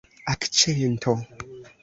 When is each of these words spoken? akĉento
akĉento 0.33 1.15